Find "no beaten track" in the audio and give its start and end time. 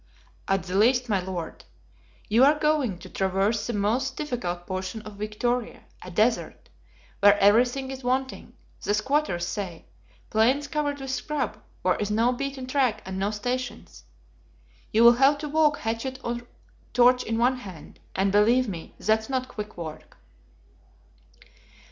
12.09-13.03